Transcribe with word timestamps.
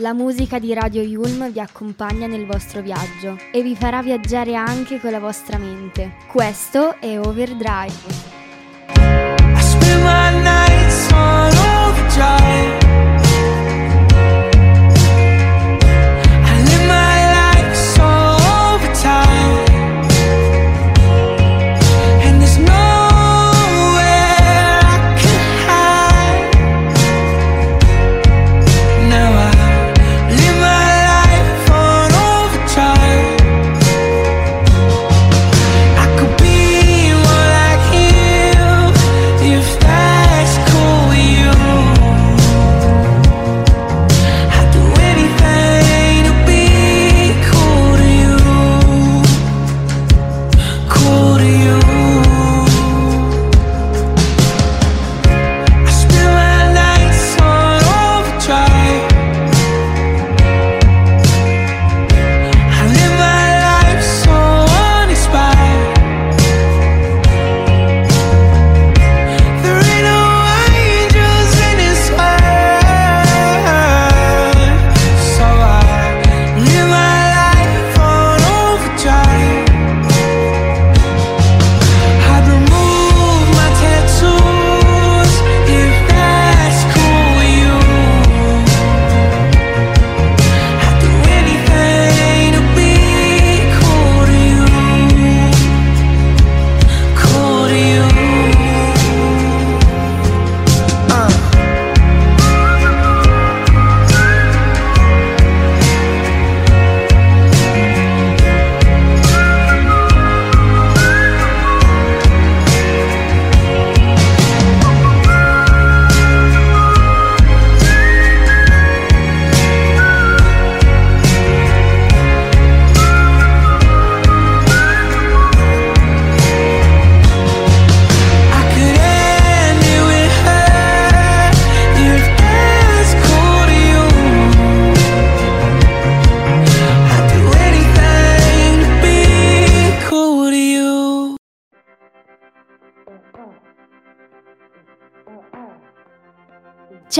La 0.00 0.14
musica 0.14 0.58
di 0.58 0.72
Radio 0.72 1.02
Yulm 1.02 1.52
vi 1.52 1.60
accompagna 1.60 2.26
nel 2.26 2.46
vostro 2.46 2.80
viaggio 2.80 3.36
e 3.52 3.62
vi 3.62 3.76
farà 3.76 4.00
viaggiare 4.00 4.54
anche 4.54 4.98
con 4.98 5.10
la 5.10 5.20
vostra 5.20 5.58
mente. 5.58 6.14
Questo 6.26 6.98
è 6.98 7.20
Overdrive. 7.20 8.39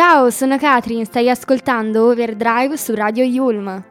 Ciao, 0.02 0.30
sono 0.30 0.56
Katrin, 0.56 1.04
stai 1.04 1.28
ascoltando 1.28 2.06
Overdrive 2.06 2.78
su 2.78 2.94
Radio 2.94 3.22
Yulm. 3.22 3.89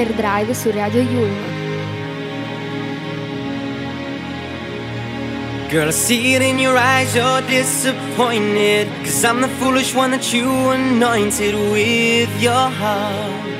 Overdrive 0.00 0.54
su 0.54 0.70
Radio 0.70 1.02
Yulm. 1.02 1.36
Girl, 5.70 5.88
I 5.88 5.90
see 5.90 6.34
it 6.34 6.42
in 6.42 6.58
your 6.58 6.76
eyes, 6.78 7.14
you're 7.14 7.42
disappointed. 7.42 8.88
Cause 9.04 9.22
I'm 9.24 9.42
the 9.42 9.48
foolish 9.48 9.94
one 9.94 10.12
that 10.12 10.32
you 10.32 10.48
anointed 10.70 11.54
with 11.70 12.30
your 12.40 12.70
heart. 12.80 13.50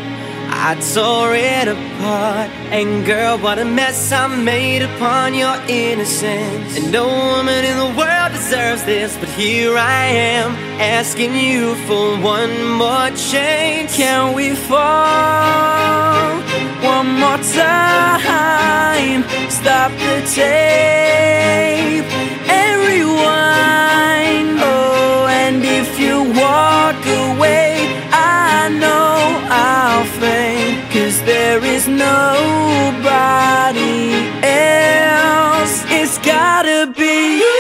I 0.49 0.77
tore 0.95 1.35
it 1.35 1.69
apart. 1.69 2.51
And 2.73 3.05
girl, 3.05 3.37
what 3.39 3.59
a 3.59 3.65
mess 3.67 4.11
I 4.11 4.27
made 4.27 4.81
upon 4.83 5.35
your 5.35 5.57
innocence. 5.69 6.79
And 6.79 6.91
no 6.91 7.07
woman 7.07 7.67
in 7.67 7.77
the 7.77 7.93
world 7.99 8.33
deserves 8.33 8.83
this, 8.85 9.15
but 9.19 9.29
here 9.29 9.77
I 9.77 10.07
am 10.07 10.53
asking 10.81 11.37
you 11.37 11.75
for 11.87 12.17
one 12.19 12.73
more 12.73 13.11
chance. 13.11 13.95
Can 13.95 14.35
we 14.35 14.55
fall 14.55 16.30
one 16.83 17.19
more 17.21 17.39
time? 17.39 19.23
Stop 19.51 19.91
the 19.93 20.23
tape 20.35 22.05
and 22.49 22.81
rewind. 22.89 24.59
Oh, 24.61 25.27
and 25.29 25.63
if 25.65 25.99
you 25.99 26.25
walk 26.33 27.01
away, 27.07 27.89
I 28.13 28.69
know 28.81 29.41
I'll 29.51 30.05
faint. 30.21 30.91
Cause 30.93 31.23
there 31.25 31.65
is 31.65 31.87
nobody 31.87 32.15
else. 34.43 35.85
It's 35.89 36.19
gotta 36.19 36.93
be 36.97 37.41
you. 37.41 37.60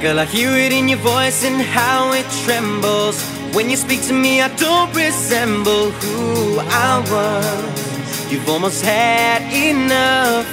Girl, 0.00 0.18
I 0.20 0.24
hear 0.24 0.50
it 0.50 0.72
in 0.72 0.88
your 0.88 0.98
voice 0.98 1.44
and 1.44 1.60
how 1.60 2.12
it 2.12 2.26
trembles. 2.44 3.22
When 3.54 3.68
you 3.68 3.76
speak 3.76 4.02
to 4.02 4.12
me, 4.12 4.40
I 4.40 4.48
don't 4.56 4.94
resemble 4.94 5.90
who 5.90 6.58
I 6.60 7.00
was. 7.10 8.32
You've 8.32 8.48
almost 8.48 8.84
had 8.84 9.42
enough. 9.52 10.46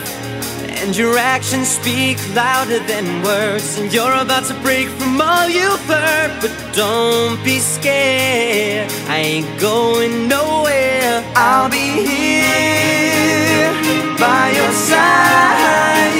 And 0.82 0.96
your 0.96 1.18
actions 1.18 1.68
speak 1.68 2.18
louder 2.36 2.80
than 2.80 3.24
words. 3.24 3.78
And 3.78 3.94
you're 3.94 4.14
about 4.14 4.46
to 4.46 4.54
break 4.62 4.88
from 4.88 5.22
all 5.22 5.48
you've 5.48 5.86
heard. 5.86 6.32
But 6.42 6.54
don't 6.74 7.44
be 7.44 7.60
scared. 7.60 8.92
I 9.08 9.18
ain't 9.18 9.60
going 9.60 10.28
nowhere. 10.28 11.24
I'll 11.36 11.70
be 11.70 12.06
here 12.08 13.72
by 14.18 14.52
your 14.56 14.72
side. 14.72 16.16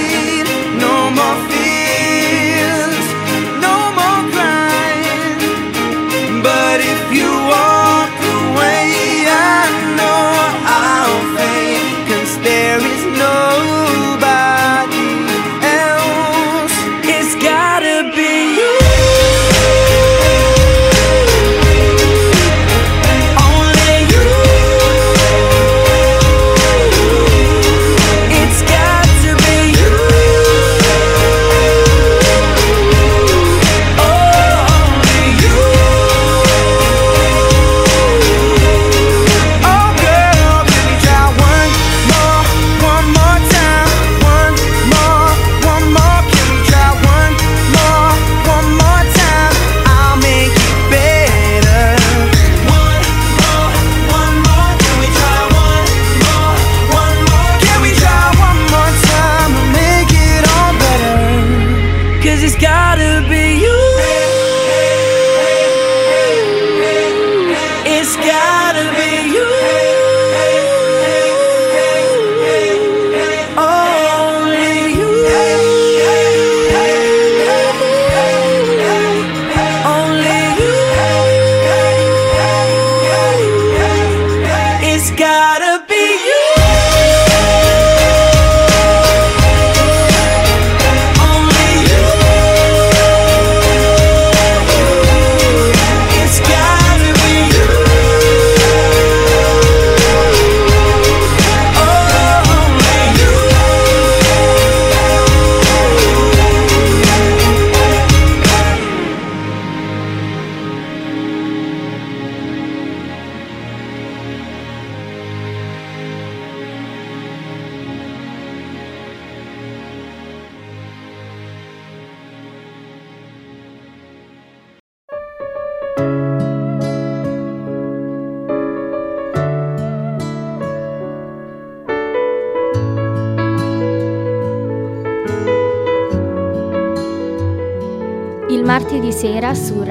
No 0.80 1.10
more 1.18 1.38
fears, 1.50 1.65
you 7.16 7.24
walk 7.24 7.75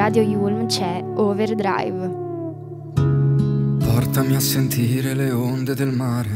Radio 0.04 0.22
Yulm 0.22 0.66
c'è 0.66 1.02
Overdrive. 1.14 2.10
Portami 3.78 4.34
a 4.34 4.38
sentire 4.38 5.14
le 5.14 5.30
onde 5.30 5.74
del 5.74 5.92
mare, 5.92 6.28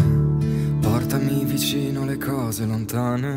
portami 0.81 1.45
vicino 1.45 2.01
alle 2.01 2.17
cose 2.17 2.65
lontane, 2.65 3.35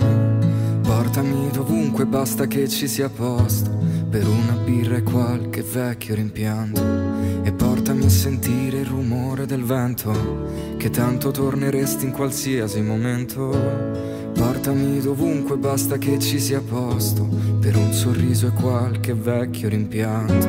portami 0.84 1.50
dovunque 1.52 2.06
basta 2.06 2.48
che 2.48 2.70
ci 2.70 2.88
sia 2.88 3.10
posto, 3.10 3.72
per 4.10 4.26
una 4.26 4.54
birra 4.54 4.96
e 4.96 5.04
qualche 5.04 5.64
vecchio 5.64 6.16
rimpianto, 6.16 6.82
e 7.44 7.52
portami 7.52 8.06
a 8.06 8.10
sentire 8.10 8.80
il 8.80 8.86
rumore 8.86 9.46
del 9.46 9.66
vento, 9.66 10.48
che 10.78 10.90
tanto 10.90 11.32
torneresti 11.32 12.06
in 12.06 12.14
qualsiasi 12.14 12.80
momento. 12.80 14.21
Portami 14.34 15.00
dovunque 15.00 15.58
basta 15.58 15.98
che 15.98 16.20
ci 16.20 16.40
sia 16.40 16.62
posto, 16.62 17.28
per 17.60 17.76
un 17.76 17.92
sorriso 17.94 18.48
e 18.48 18.52
qualche 18.52 19.14
vecchio 19.14 19.70
rimpianto. 19.70 20.48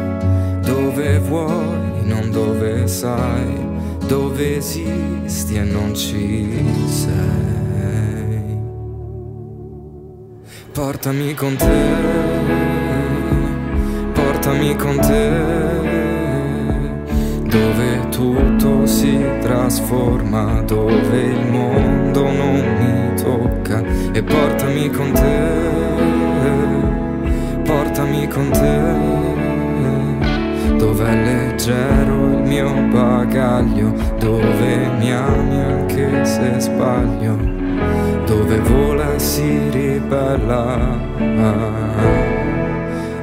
Dove 0.64 1.18
vuoi, 1.18 2.04
non 2.04 2.30
dove 2.30 2.86
sai, 2.86 3.54
dove 4.06 4.56
esisti 4.56 5.56
e 5.56 5.62
non 5.62 5.94
ci 5.94 6.48
sei. 6.86 8.60
Portami 10.72 11.34
con 11.34 11.54
te, 11.56 11.84
portami 14.14 14.74
con 14.76 14.96
te, 15.00 15.30
dove 17.46 18.08
tutto 18.08 18.86
si 18.86 19.22
trasforma, 19.40 20.62
dove 20.62 21.22
il 21.24 21.50
mondo 21.50 22.22
non 22.22 22.76
mi 22.78 23.11
tocca 23.72 23.82
e 24.12 24.22
portami 24.22 24.90
con 24.90 25.12
te, 25.12 25.38
portami 27.64 28.28
con 28.28 28.50
te. 28.50 29.20
Dov'è 30.76 31.14
leggero 31.14 32.26
il 32.26 32.42
mio 32.44 32.70
bagaglio, 32.92 33.94
dove 34.18 34.90
mi 34.98 35.12
ami 35.12 35.60
anche 35.60 36.24
se 36.24 36.58
sbaglio, 36.58 37.36
dove 38.26 38.58
vola 38.58 39.14
e 39.14 39.18
si 39.18 39.70
ribella 39.70 40.98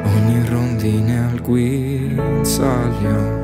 ogni 0.03 0.45
rondine 0.49 1.29
al 1.31 1.41
guinzaglio. 1.41 3.37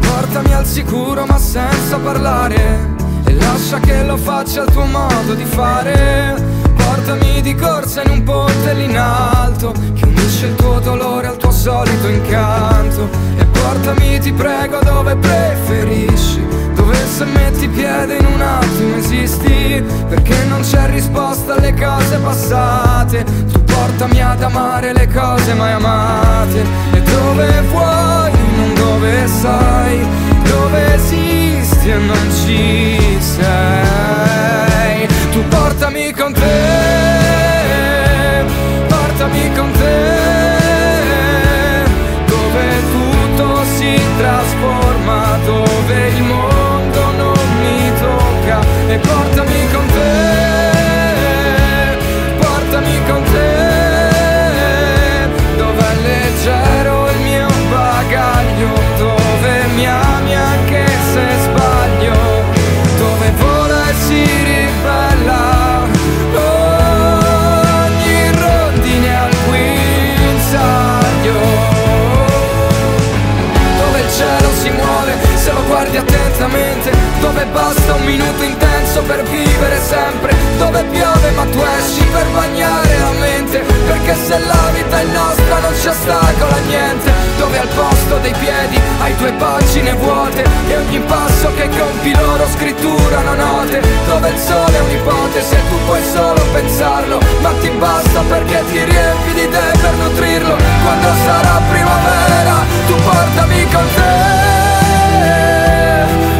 Portami 0.00 0.54
al 0.54 0.64
sicuro 0.64 1.26
ma 1.26 1.38
senza 1.38 1.98
parlare 1.98 2.99
lascia 3.40 3.78
che 3.80 4.02
lo 4.04 4.16
faccia 4.16 4.62
al 4.62 4.70
tuo 4.70 4.84
modo 4.84 5.34
di 5.34 5.44
fare. 5.44 6.60
Portami 6.74 7.40
di 7.40 7.54
corsa 7.54 8.02
in 8.02 8.10
un 8.10 8.22
ponte 8.22 8.74
lì 8.74 8.84
in 8.84 8.98
alto 8.98 9.72
Che 9.94 10.04
unisce 10.04 10.46
il 10.46 10.54
tuo 10.56 10.80
dolore 10.80 11.28
al 11.28 11.36
tuo 11.36 11.50
solito 11.50 12.08
incanto. 12.08 13.08
E 13.36 13.44
portami 13.44 14.18
ti 14.18 14.32
prego 14.32 14.78
dove 14.82 15.14
preferisci 15.16 16.44
Dove 16.74 16.94
se 16.94 17.24
metti 17.24 17.68
piede 17.68 18.16
in 18.16 18.26
un 18.26 18.40
attimo 18.40 18.96
esisti. 18.96 19.82
Perché 20.08 20.44
non 20.48 20.62
c'è 20.62 20.90
risposta 20.90 21.54
alle 21.54 21.74
cose 21.74 22.18
passate. 22.18 23.24
Tu 23.52 23.62
portami 23.62 24.22
ad 24.22 24.42
amare 24.42 24.92
le 24.92 25.06
cose 25.08 25.54
mai 25.54 25.72
amate. 25.72 26.64
E 26.92 27.02
dove 27.02 27.62
vuoi, 27.70 28.32
non 28.56 28.74
dove 28.74 29.26
sai 29.26 30.06
Dove 30.42 30.94
esisti 30.94 31.39
e 31.88 31.94
non 31.94 32.30
ci 32.30 32.98
sei. 33.20 35.06
Tu 35.30 35.42
portami 35.48 36.12
con 36.12 36.32
te 36.32 37.09
per 79.10 79.22
vivere 79.24 79.76
sempre, 79.82 80.32
dove 80.56 80.84
piove 80.84 81.30
ma 81.34 81.42
tu 81.42 81.58
esci 81.80 82.04
per 82.12 82.26
bagnare 82.28 82.96
la 82.96 83.10
mente, 83.18 83.58
perché 83.58 84.14
se 84.14 84.38
la 84.38 84.70
vita 84.72 85.00
è 85.00 85.04
nostra 85.06 85.58
non 85.58 85.74
ci 85.74 85.88
ostacola 85.88 86.56
niente, 86.68 87.10
dove 87.36 87.58
al 87.58 87.66
posto 87.74 88.18
dei 88.18 88.32
piedi 88.38 88.80
hai 89.00 89.16
due 89.16 89.32
pagine 89.32 89.94
vuote. 89.94 90.44
E 90.68 90.76
ogni 90.76 91.00
passo 91.00 91.50
che 91.56 91.68
compi 91.76 92.14
loro 92.14 92.46
scritturano 92.54 93.34
note, 93.34 93.82
dove 94.06 94.28
il 94.28 94.38
sole 94.38 94.76
è 94.78 94.80
un'ipotesi 94.80 95.54
e 95.54 95.68
tu 95.68 95.76
puoi 95.86 96.02
solo 96.14 96.40
pensarlo, 96.52 97.18
ma 97.40 97.50
ti 97.60 97.68
basta 97.70 98.20
perché 98.28 98.62
ti 98.70 98.84
riempi 98.84 99.32
di 99.34 99.48
te 99.50 99.78
per 99.80 99.92
nutrirlo, 100.02 100.56
quando 100.84 101.08
sarà 101.24 101.60
primavera 101.68 102.54
tu 102.86 102.94
portami 102.94 103.66
con 103.72 103.86
te, 103.96 104.12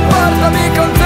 portami 0.07 0.71
con 0.77 0.93
te, 0.93 1.00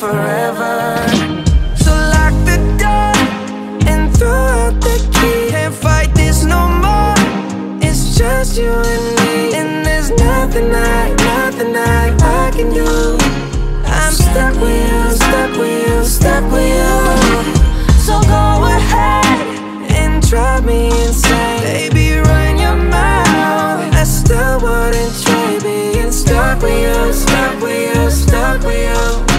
forever. 0.00 0.96
So 1.76 1.92
lock 1.92 2.32
the 2.48 2.56
door 2.80 3.12
and 3.86 4.08
throw 4.16 4.32
out 4.32 4.80
the 4.80 4.96
key. 5.12 5.50
Can't 5.50 5.74
fight 5.74 6.14
this 6.14 6.42
no 6.42 6.68
more. 6.84 7.14
It's 7.82 8.16
just 8.16 8.56
you 8.56 8.72
and 8.72 9.06
me 9.20 9.54
And 9.54 9.84
there's 9.84 10.08
nothing 10.10 10.74
I, 10.74 11.10
nothing 11.32 11.76
I, 11.76 12.16
I 12.16 12.50
can 12.56 12.72
do. 12.72 13.18
I'm 13.84 14.12
stuck 14.14 14.54
with 14.62 14.80
you, 14.90 15.02
stuck 15.20 15.52
with 15.58 15.86
you, 15.86 16.04
stuck 16.04 16.44
with 16.50 16.70
you. 16.80 16.96
So 18.00 18.22
go 18.22 18.44
ahead 18.76 19.38
and 20.00 20.26
drive 20.26 20.64
me 20.64 20.86
insane. 21.04 21.60
Baby, 21.60 22.20
run 22.20 22.58
your 22.58 22.76
mouth. 22.76 23.92
I 23.92 24.04
still 24.04 24.60
wouldn't 24.62 25.12
try 25.22 25.58
being 25.62 26.10
stuck 26.10 26.62
with 26.62 26.80
you, 26.86 27.12
stuck 27.12 27.60
with 27.60 27.94
you, 27.94 28.10
stuck 28.10 28.62
with 28.62 29.26
you. 29.28 29.29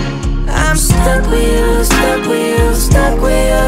I'm 0.72 0.78
stuck 0.78 1.28
with 1.30 1.44
you, 1.44 1.84
stuck 1.84 2.28
with 2.30 2.60
you, 2.60 2.74
stuck 2.76 3.22
with 3.22 3.34
you. 3.52 3.68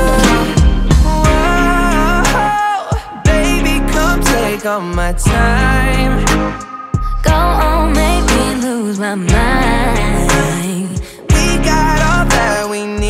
Whoa, 1.04 2.24
baby, 3.26 3.86
come 3.92 4.22
take 4.22 4.66
all 4.66 4.80
my 4.80 5.12
time. 5.12 6.24
Go 7.22 7.34
on, 7.34 7.92
make 7.92 8.24
me 8.24 8.56
lose 8.62 9.00
my 9.00 9.16
mind. 9.16 11.02
We 11.28 11.58
got 11.66 12.00
all 12.00 12.26
that 12.26 12.70
we 12.72 12.86
need. 12.86 13.03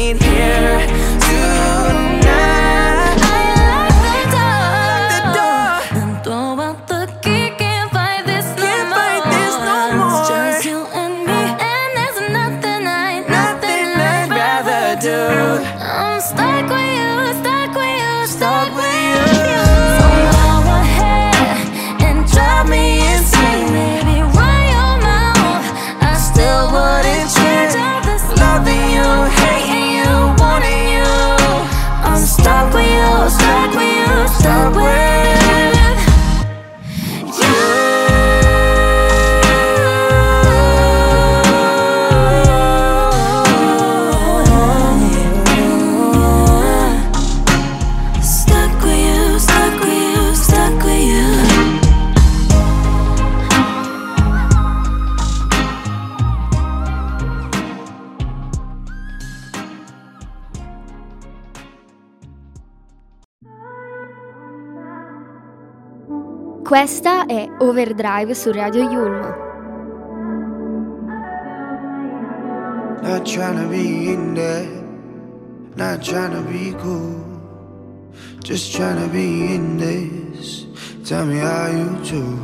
Questa 66.74 67.28
è 67.28 67.48
Overdrive 67.60 68.34
su 68.34 68.50
Radio 68.52 68.90
Yulm. 68.90 69.22
Not 73.04 73.26
trying 73.28 73.62
to 73.62 73.68
be 73.68 74.12
in 74.12 74.34
there, 74.34 74.68
not 75.76 76.02
trying 76.02 76.32
to 76.32 76.42
be 76.42 76.74
cool. 76.82 77.24
Just 78.42 78.76
trying 78.76 79.00
to 79.00 79.08
be 79.10 79.54
in 79.54 79.78
this. 79.78 80.66
Tell 81.08 81.28
me 81.28 81.38
how 81.38 81.68
you 81.68 81.96
do. 82.10 82.40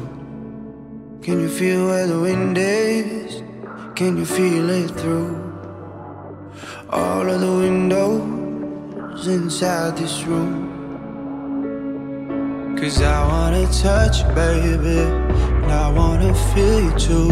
Can 1.24 1.40
you 1.40 1.50
feel 1.50 1.88
where 1.88 2.06
the 2.06 2.20
wind 2.20 2.56
is? 2.56 3.42
Can 3.96 4.16
you 4.16 4.26
feel 4.26 4.70
it 4.70 4.92
through 4.92 5.42
all 6.92 7.28
of 7.28 7.42
the 7.42 7.52
windows 7.52 9.26
inside 9.26 9.98
this 9.98 10.24
room? 10.28 10.69
Cause 12.80 13.02
I 13.02 13.28
wanna 13.28 13.68
touch 13.74 14.20
you, 14.20 14.28
baby 14.34 15.00
And 15.64 15.70
I 15.70 15.92
wanna 15.92 16.34
feel 16.54 16.80
you 16.80 16.98
too. 16.98 17.30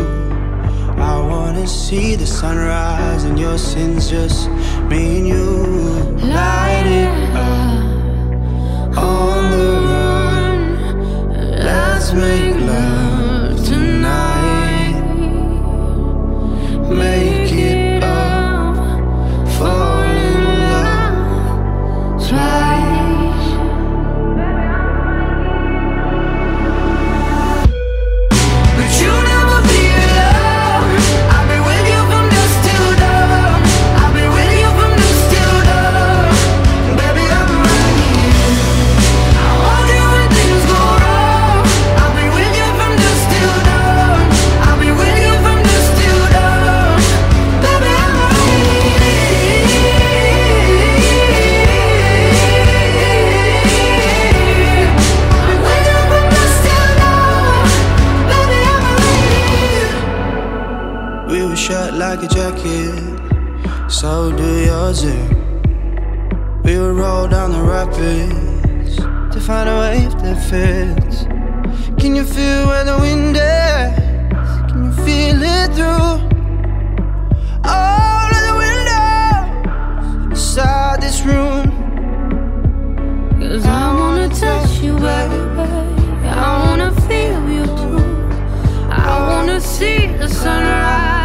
I 0.98 1.18
wanna 1.22 1.66
see 1.66 2.16
the 2.18 2.28
sunrise 2.28 3.24
And 3.24 3.40
your 3.40 3.58
sins 3.58 4.10
just 4.10 4.50
me 4.90 5.20
and 5.20 5.28
you. 5.28 5.64
Light 6.28 6.86
it 6.86 7.36
up 7.36 8.98
On 8.98 9.52
the 9.52 9.72
run. 9.88 10.60
Let's 11.64 12.12
make 12.12 12.56
love 12.56 13.66
tonight. 13.66 15.02
Make 16.90 17.47
Can 72.08 72.16
you 72.16 72.24
feel 72.24 72.68
where 72.68 72.86
the 72.86 72.98
wind 73.00 73.36
is? 73.36 73.42
Can 74.72 74.86
you 74.86 74.92
feel 75.04 75.42
it 75.44 75.74
through 75.76 76.16
all 77.66 78.30
of 78.38 78.42
the 78.48 78.56
windows 78.64 80.32
inside 80.32 81.02
this 81.02 81.26
room? 81.26 81.66
Cause 83.42 83.66
I 83.66 83.94
wanna 83.94 84.30
touch 84.30 84.80
you 84.80 84.96
everywhere. 84.98 85.86
I 86.24 86.66
wanna 86.66 86.92
feel 87.10 87.50
you 87.50 87.66
too. 87.66 88.00
I 88.90 89.28
wanna 89.28 89.60
see 89.60 90.08
the 90.08 90.30
sunrise. 90.30 91.17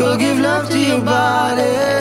Go 0.00 0.16
give 0.16 0.38
love 0.38 0.66
to 0.70 0.78
your 0.78 1.02
body. 1.02 1.99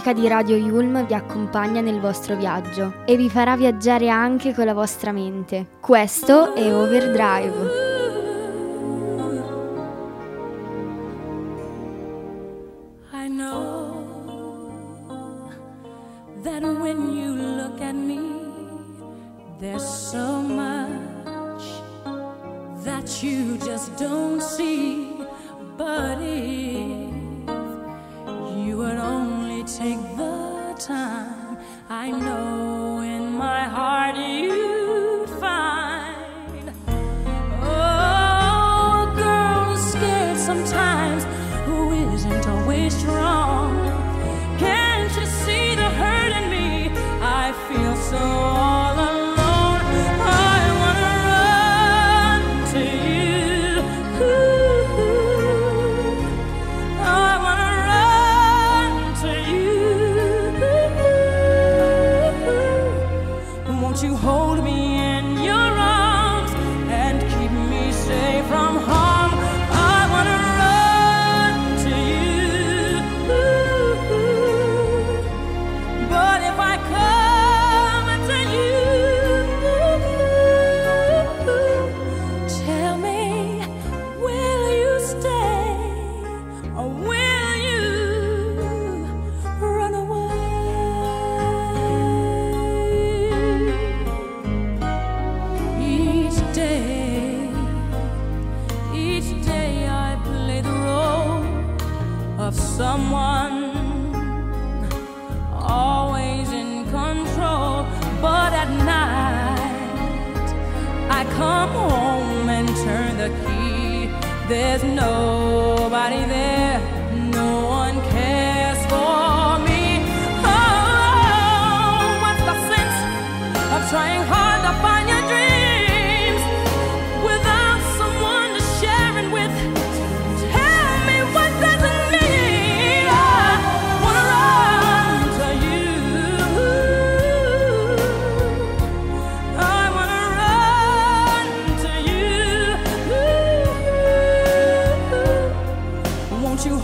musica 0.00 0.12
di 0.14 0.28
Radio 0.28 0.56
Yulm 0.56 1.04
vi 1.04 1.12
accompagna 1.12 1.82
nel 1.82 2.00
vostro 2.00 2.34
viaggio 2.34 3.04
e 3.04 3.16
vi 3.16 3.28
farà 3.28 3.54
viaggiare 3.54 4.08
anche 4.08 4.54
con 4.54 4.64
la 4.64 4.72
vostra 4.72 5.12
mente. 5.12 5.66
Questo 5.78 6.54
è 6.54 6.74
Overdrive. 6.74 7.89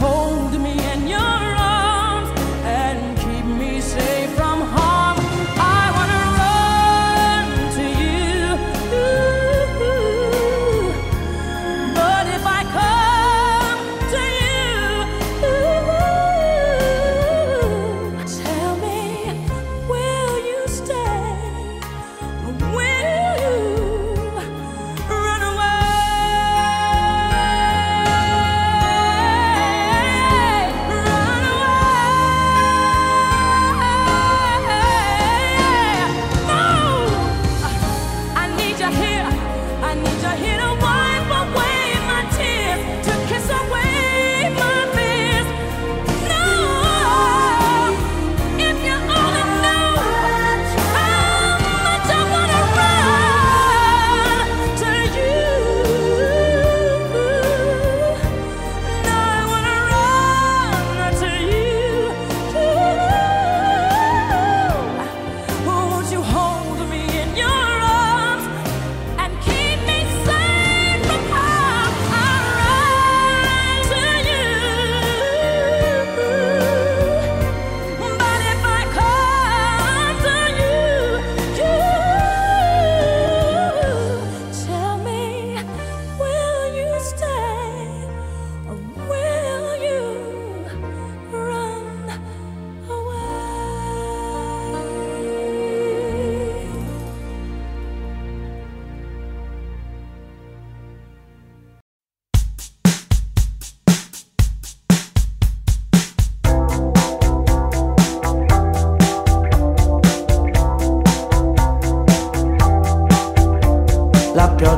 hold 0.00 0.60
me 0.60 0.72
in 0.92 1.08
your 1.08 1.20
arms. 1.20 1.65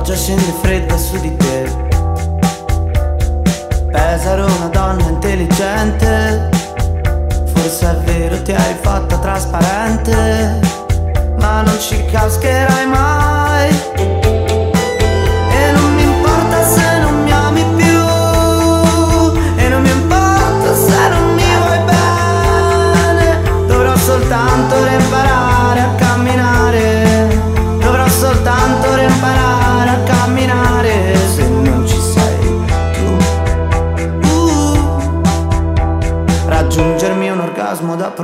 pioggia 0.08 0.14
scende 0.14 0.52
fredda 0.62 0.96
su 0.96 1.20
di 1.20 1.36
te. 1.36 1.70
Pesaro 3.90 4.46
una 4.46 4.68
donna 4.68 5.06
intelligente, 5.06 6.48
forse 7.52 7.90
è 7.90 7.94
vero 8.04 8.42
ti 8.42 8.52
hai 8.52 8.74
fatta 8.80 9.18
trasparente, 9.18 10.60
ma 11.38 11.60
non 11.62 11.78
ci 11.78 12.02
cascherai 12.06 12.86
mai. 12.86 14.17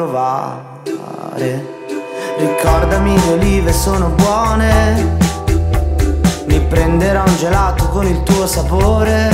provare. 0.04 1.72
Ricordami 2.36 3.14
le 3.14 3.32
olive 3.32 3.72
sono 3.72 4.08
buone, 4.08 5.16
mi 6.46 6.60
prenderò 6.60 7.22
un 7.26 7.36
gelato 7.36 7.88
con 7.88 8.06
il 8.06 8.22
tuo 8.22 8.46
sapore, 8.46 9.30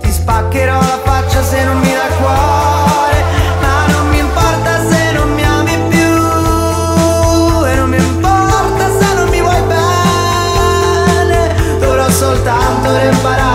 ti 0.00 0.10
spaccherò 0.10 0.78
la 0.78 1.00
faccia 1.02 1.42
se 1.42 1.64
non 1.64 1.78
mi 1.78 1.92
dà 1.92 2.14
cuore, 2.16 3.24
ma 3.60 3.86
non 3.92 4.08
mi 4.08 4.18
importa 4.18 4.86
se 4.88 5.12
non 5.12 5.32
mi 5.32 5.44
ami 5.44 5.78
più, 5.88 7.66
e 7.66 7.74
non 7.74 7.88
mi 7.88 7.96
importa 7.96 8.90
se 8.98 9.14
non 9.14 9.28
mi 9.28 9.40
vuoi 9.40 9.62
bene, 9.62 11.54
dovrò 11.78 12.10
soltanto 12.10 12.90
reparare. 12.92 13.47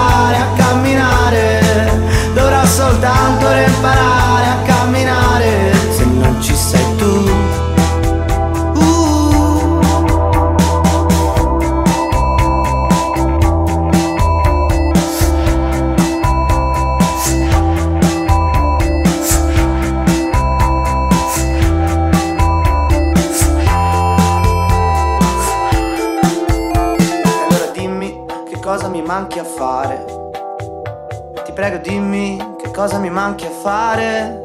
cosa 32.83 32.99
mi 32.99 33.09
manchi 33.09 33.45
a 33.45 33.49
fare? 33.49 34.41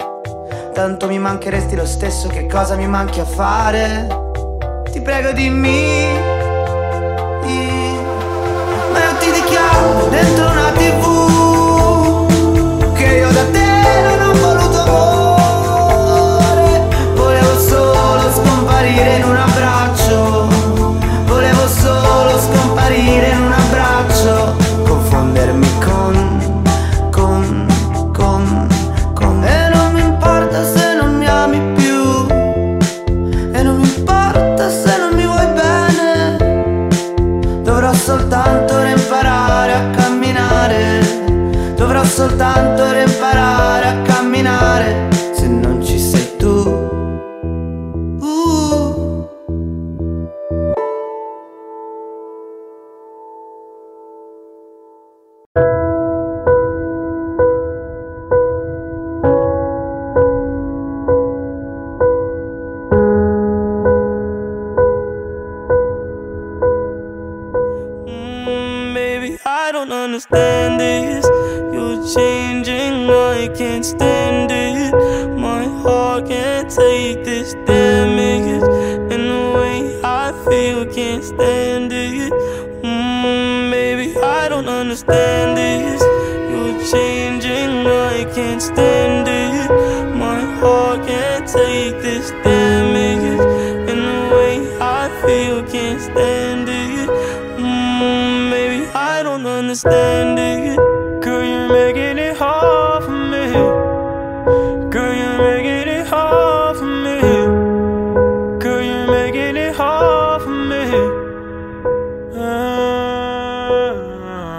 Tanto 0.73 1.09
mi 1.09 1.19
mancheresti 1.19 1.75
lo 1.75 1.85
stesso, 1.85 2.29
che 2.29 2.47
cosa 2.47 2.77
mi 2.77 2.87
manchi 2.87 3.19
a 3.19 3.25
fare? 3.25 4.07
Ti 4.93 5.01
prego 5.01 5.33
dimmi 5.33 5.98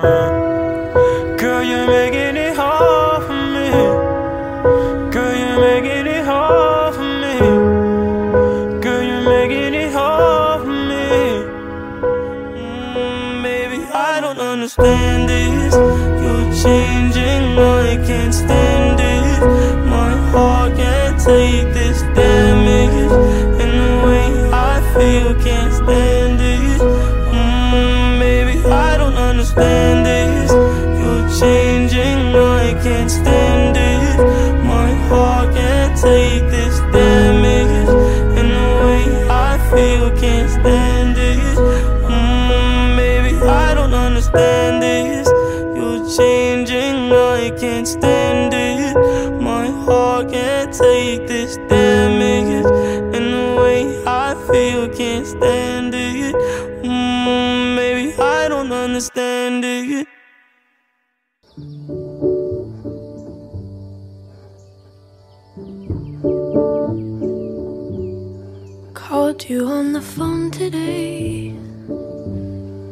Ah. 0.02 0.28
You 69.50 69.66
on 69.66 69.93
the 69.93 70.02
phone 70.02 70.52
today 70.52 71.52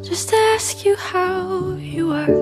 just 0.02 0.28
to 0.30 0.34
ask 0.56 0.84
you 0.84 0.96
how 0.96 1.74
you 1.74 2.08
were. 2.08 2.34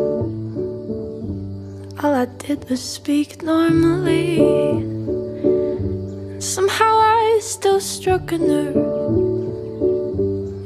All 2.01 2.15
I 2.15 2.25
did 2.25 2.67
was 2.71 2.83
speak 2.83 3.43
normally. 3.43 4.39
Somehow 6.41 6.93
I 6.99 7.41
still 7.43 7.79
struck 7.79 8.33
a 8.33 8.39
nerve. 8.39 8.77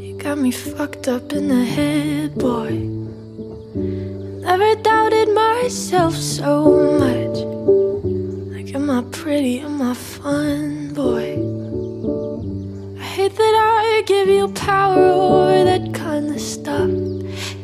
You 0.01 0.17
got 0.17 0.39
me 0.39 0.53
fucked 0.53 1.09
up 1.09 1.33
in 1.33 1.49
the 1.49 1.65
head, 1.65 2.37
boy. 2.37 2.71
Never 4.47 4.81
doubted 4.81 5.29
myself 5.35 6.15
so 6.15 6.53
much. 7.03 7.39
Like, 8.55 8.73
am 8.77 8.89
I 8.91 9.03
pretty? 9.11 9.59
Am 9.59 9.83
I 9.83 9.95
fun, 9.95 10.70
that 13.43 13.55
I 13.57 14.03
give 14.07 14.29
you 14.29 14.49
power 14.49 15.05
over 15.27 15.65
that 15.65 15.95
kind 15.95 16.31
of 16.31 16.41
stuff. 16.41 16.91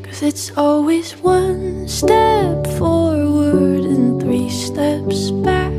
Cause 0.05 0.23
it's 0.23 0.47
always 0.57 1.13
one 1.17 1.87
step 1.87 2.67
forward 2.79 3.85
and 3.85 4.21
three 4.21 4.49
steps 4.49 5.31
back. 5.47 5.73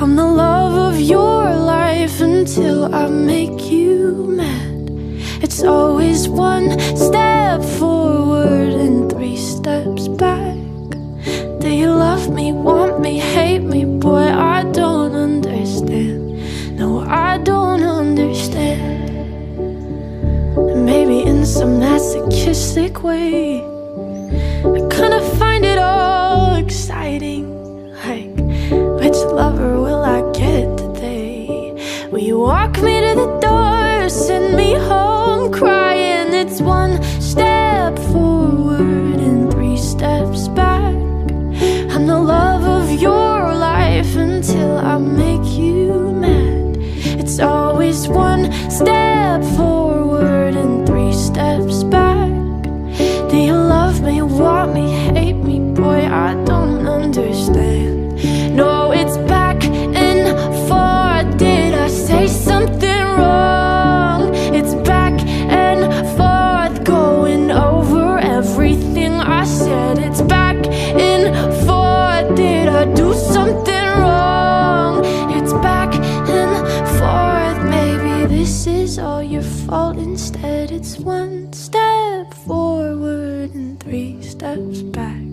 I'm 0.00 0.16
the 0.16 0.30
love 0.44 0.74
of 0.88 1.00
your 1.00 1.44
life 1.76 2.20
until 2.20 2.92
I 2.94 3.08
make 3.08 3.70
you 3.70 4.26
mad. 4.40 4.90
It's 5.44 5.62
always 5.62 6.28
one 6.28 6.68
step 6.96 7.62
forward 7.78 8.72
and 8.84 9.10
three 9.12 9.36
steps 9.36 10.08
back. 10.08 10.58
Do 11.60 11.68
you 11.70 11.90
love 11.90 12.28
me, 12.38 12.52
want 12.52 13.00
me, 13.00 13.18
hate 13.18 13.64
me? 13.72 13.73
Masochistic 22.54 23.02
way, 23.02 23.64
I 24.76 24.80
kinda 24.88 25.20
find 25.40 25.64
it 25.64 25.76
all 25.76 26.54
exciting. 26.54 27.44
Like, 28.06 28.36
which 29.00 29.18
lover 29.40 29.80
will 29.80 30.04
I 30.04 30.20
get 30.30 30.78
today? 30.78 31.74
Will 32.12 32.20
you 32.30 32.38
walk 32.38 32.80
me 32.80 33.00
to 33.06 33.12
the 33.22 33.30
door, 33.40 34.08
send 34.08 34.54
me 34.54 34.74
home 34.74 35.50
crying? 35.50 36.32
It's 36.32 36.60
one 36.60 37.02
step 37.20 37.98
forward 38.12 39.18
and 39.26 39.50
three 39.52 39.76
steps 39.76 40.46
back. 40.46 40.94
I'm 41.92 42.06
the 42.06 42.20
love 42.36 42.62
of 42.78 42.86
your 42.92 43.52
life 43.70 44.14
until 44.14 44.78
I 44.78 44.96
make 44.98 45.46
you 45.58 46.12
mad. 46.24 46.76
It's 47.20 47.40
always 47.40 48.06
one 48.06 48.44
it's 80.94 81.02
one 81.02 81.52
step 81.52 82.32
forward 82.46 83.52
and 83.52 83.80
three 83.80 84.22
steps 84.22 84.80
back. 84.80 85.26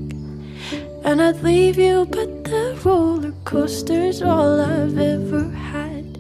And 1.04 1.22
I'd 1.22 1.44
leave 1.44 1.78
you, 1.78 2.06
but 2.06 2.46
the 2.46 2.80
roller 2.84 3.32
coaster's 3.46 4.24
all 4.24 4.60
I've 4.60 4.98
ever 4.98 5.50
had. 5.52 6.18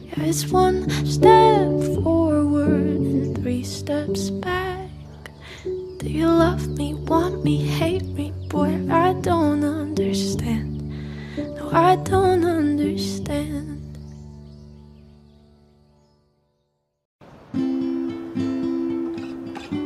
Yeah, 0.00 0.24
it's 0.24 0.48
one 0.48 0.90
step 1.06 1.70
forward 2.02 2.98
and 2.98 3.40
three 3.40 3.62
steps 3.62 4.30
back. 4.30 4.90
Do 5.62 6.10
you 6.10 6.26
love 6.26 6.66
me, 6.66 6.94
want 6.94 7.44
me, 7.44 7.58
hate 7.58 8.06
me? 8.06 8.32
Boy, 8.48 8.74
I 8.90 9.12
don't 9.20 9.62
understand. 9.62 10.82
No, 11.36 11.70
I 11.70 11.94
don't 11.94 12.44
understand. 12.44 13.19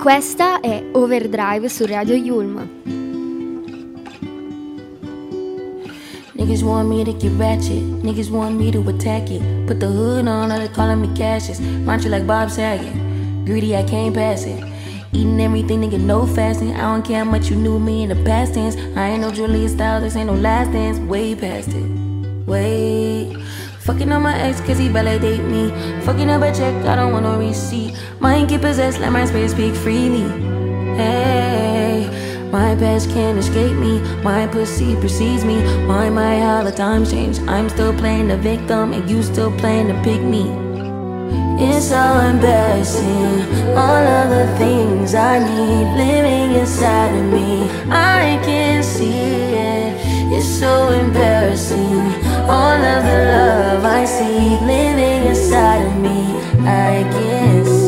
Questa 0.05 0.61
è 0.61 0.84
Overdrive 0.92 1.66
su 1.70 1.86
Radio 1.86 2.14
Yulm. 2.14 2.68
Niggas 6.34 6.61
want 6.61 6.90
me 6.90 7.02
to 7.05 7.16
get 7.16 7.32
ratchet. 7.38 7.82
Niggas 8.02 8.28
want 8.28 8.55
me 8.59 8.70
to 8.70 8.86
attack 8.86 9.30
it. 9.30 9.40
Put 9.66 9.80
the 9.80 9.86
hood 9.86 10.28
on, 10.28 10.52
or 10.52 10.59
they 10.59 10.68
calling 10.68 11.00
me 11.00 11.09
Cassius. 11.16 11.59
Mantra 11.59 12.11
like 12.11 12.26
Bob 12.26 12.50
Saget. 12.50 12.92
Greedy, 13.46 13.74
I 13.74 13.82
can't 13.84 14.14
pass 14.14 14.44
it. 14.44 14.62
Eating 15.14 15.40
everything, 15.40 15.80
nigga, 15.80 15.98
no 15.98 16.26
fasting. 16.26 16.74
I 16.74 16.82
don't 16.82 17.02
care 17.02 17.24
how 17.24 17.30
much 17.30 17.48
you 17.48 17.57
knew 17.57 17.78
me 17.78 18.02
in 18.02 18.11
the 18.11 18.22
past 18.26 18.52
tense. 18.52 18.76
I 18.94 19.12
ain't 19.12 19.22
no 19.22 19.30
Julia 19.30 19.70
Stiles, 19.70 20.02
this 20.02 20.16
ain't 20.16 20.26
no 20.26 20.34
last 20.34 20.70
dance. 20.72 20.98
Way 20.98 21.34
past 21.34 21.70
it. 21.70 21.88
Wait. 22.46 23.38
Fucking 23.85 24.11
on 24.12 24.22
my 24.22 24.35
ex 24.41 24.62
cause 24.62 24.78
he 24.78 24.89
validate 24.89 25.45
me. 25.45 25.68
Fucking 26.05 26.30
up 26.30 26.41
a 26.41 26.51
check, 26.55 26.74
I 26.87 26.97
don't 26.97 27.12
want 27.12 27.24
no 27.24 27.39
receipt. 27.39 27.95
Mind 28.18 28.49
get 28.49 28.62
possessed, 28.62 28.99
let 28.99 29.12
my 29.12 29.26
spirit 29.26 29.51
speak 29.51 29.74
freely. 29.74 30.26
Hey. 30.97 32.09
My 32.51 32.74
past 32.76 33.11
can't 33.11 33.39
escape 33.39 33.76
me. 33.76 34.01
My 34.22 34.47
pussy 34.47 34.97
precedes 34.97 35.45
me. 35.45 35.57
Why 35.87 36.09
my 36.09 36.39
how 36.39 36.62
the 36.62 36.72
times 36.72 37.11
change? 37.11 37.41
I'm 37.41 37.68
still 37.68 37.93
playing 37.93 38.28
the 38.28 38.39
victim 38.39 38.95
and 38.95 39.11
you 39.11 39.22
still 39.22 39.53
playing 39.59 39.89
the 39.89 39.95
pick 40.03 40.22
me. 40.22 40.45
It's 41.61 41.89
so 41.89 42.20
embarrassing. 42.30 43.43
All 43.76 44.05
of 44.18 44.30
the 44.30 44.47
things 44.57 45.14
I 45.14 45.41
need 45.41 45.87
living 45.99 46.59
inside 46.59 47.14
of 47.14 47.24
me. 47.24 47.68
I 47.91 48.41
can't 48.45 48.85
see 48.85 49.12
it. 49.12 49.95
It's 50.32 50.49
so 50.49 50.89
embarrassing. 50.89 52.34
All 52.47 52.82
of 52.95 53.05
the 53.05 53.24
love 53.32 53.84
I 53.84 54.05
see 54.05 54.59
living 54.66 55.28
inside 55.28 55.86
of 55.86 55.97
me. 55.97 56.36
I 56.66 57.03
can't 57.12 57.66
see. 57.66 57.84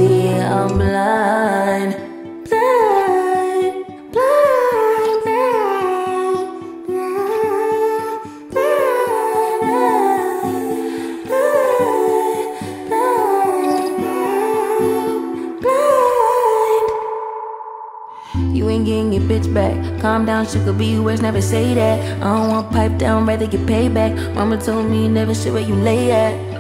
Bitch 19.37 19.53
back. 19.53 20.01
Calm 20.01 20.25
down, 20.25 20.47
she 20.47 20.59
could 20.61 20.79
be 20.79 20.99
worse, 20.99 21.21
never 21.21 21.41
say 21.41 21.75
that. 21.75 22.23
I 22.23 22.37
don't 22.37 22.49
want 22.49 22.71
pipe 22.71 22.99
down, 22.99 23.27
rather 23.27 23.47
get 23.47 23.61
payback. 23.61 24.35
Mama 24.35 24.59
told 24.61 24.91
me 24.91 25.09
never 25.09 25.35
shit 25.35 25.53
where 25.53 25.63
you 25.63 25.75
lay 25.75 26.13
at. 26.13 26.57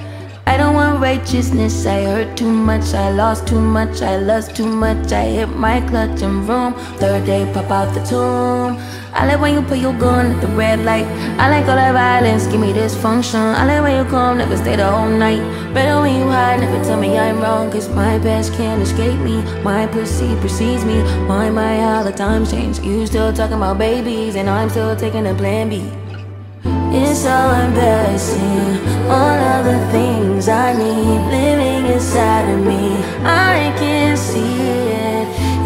I 0.47 0.57
don't 0.57 0.75
want 0.75 1.01
righteousness, 1.01 1.87
I 1.87 2.05
hurt 2.05 2.37
too 2.37 2.51
much, 2.51 2.95
I 2.95 3.11
lost 3.11 3.49
too 3.49 3.61
much, 3.61 4.01
I 4.01 4.17
lost 4.17 4.55
too 4.55 4.67
much, 4.67 5.13
I 5.13 5.25
hit 5.25 5.49
my 5.49 5.81
clutch 5.89 6.23
and 6.23 6.49
room. 6.49 6.75
Third 6.99 7.27
day, 7.27 7.51
pop 7.53 7.71
out 7.71 7.93
the 7.95 8.05
tomb. 8.05 8.79
I 9.19 9.25
like 9.27 9.41
when 9.41 9.55
you 9.55 9.63
put 9.63 9.79
your 9.79 9.95
gun 9.95 10.33
at 10.33 10.41
the 10.43 10.49
red 10.49 10.81
light. 10.85 11.07
I 11.41 11.49
like 11.49 11.67
all 11.69 11.77
that 11.77 11.93
violence, 11.93 12.47
give 12.47 12.61
me 12.61 12.75
dysfunction. 12.75 13.55
I 13.55 13.65
like 13.65 13.83
when 13.83 14.05
you 14.05 14.11
come, 14.11 14.37
never 14.37 14.57
stay 14.59 14.77
the 14.77 14.91
whole 14.91 15.09
night. 15.09 15.41
Better 15.73 15.99
when 16.03 16.21
you 16.21 16.27
hide, 16.29 16.61
never 16.61 16.85
tell 16.85 17.01
me 17.01 17.17
I'm 17.19 17.41
wrong, 17.41 17.71
cause 17.71 17.89
my 17.89 18.19
past 18.19 18.53
can't 18.53 18.83
escape 18.83 19.19
me. 19.21 19.43
My 19.63 19.87
pussy 19.87 20.37
precedes 20.41 20.85
me. 20.85 21.01
Why 21.29 21.49
my 21.49 21.77
how 21.79 22.03
the 22.03 22.13
times 22.13 22.51
change? 22.51 22.79
You 22.81 23.07
still 23.07 23.33
talking 23.33 23.57
about 23.57 23.79
babies, 23.79 24.37
and 24.37 24.51
I'm 24.51 24.69
still 24.69 24.95
taking 24.95 25.27
a 25.27 25.35
plan 25.35 25.71
B. 25.71 25.91
It's 26.93 27.21
so 27.21 27.39
embarrassing. 27.65 28.77
All 29.09 29.41
of 29.55 29.65
the 29.65 29.81
things 29.93 30.47
I 30.49 30.75
need 30.75 31.21
living 31.31 31.87
inside 31.91 32.51
of 32.51 32.61
me. 32.67 32.97
I 33.25 33.73
can't 33.79 34.19
see 34.19 34.61
it. 34.61 34.96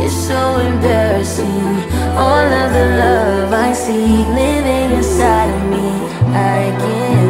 It's 0.02 0.14
so 0.14 0.58
embarrassing. 0.58 1.76
All 2.16 2.48
of 2.62 2.72
the 2.72 2.86
love 3.02 3.52
I 3.52 3.72
see 3.72 4.24
living 4.40 4.90
inside 4.98 5.50
of 5.56 5.62
me. 5.72 5.88
I 6.32 6.60
can't 6.80 7.29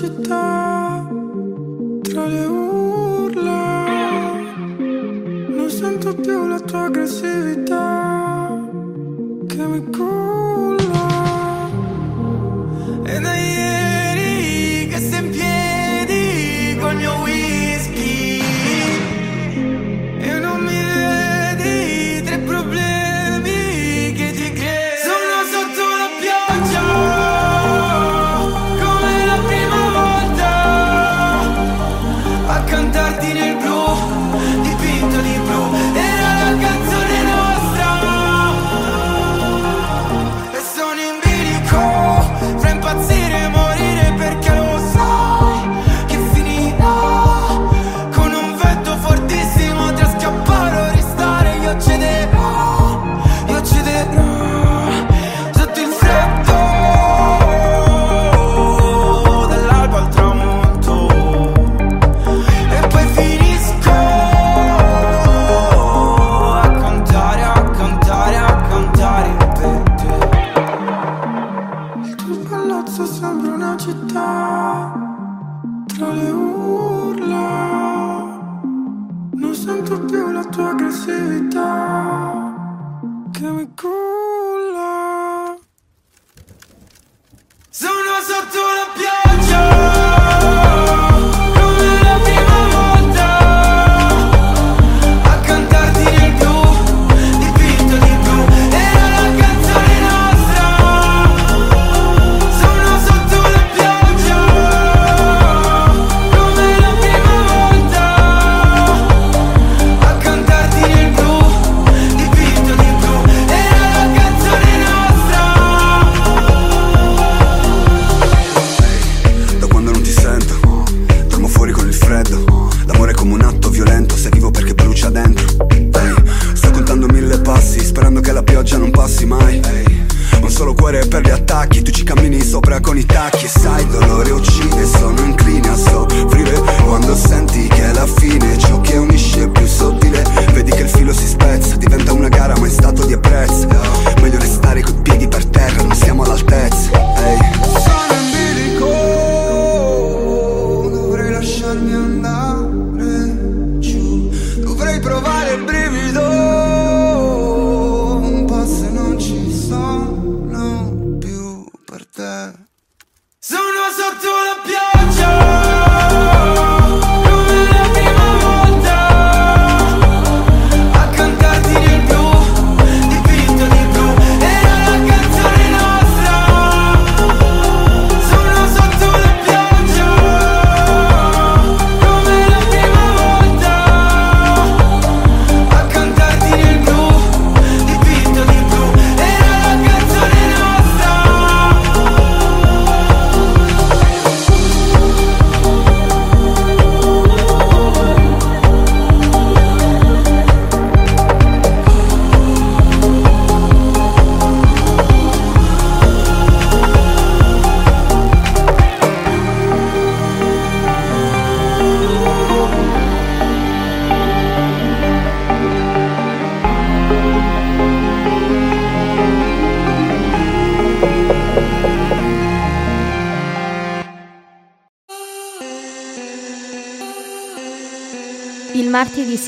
de 0.00 0.08
tal. 0.22 0.37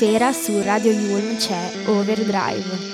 Sera 0.01 0.33
su 0.33 0.59
Radio 0.63 0.91
Yulm 0.91 1.37
c'è 1.37 1.85
Overdrive. 1.85 2.90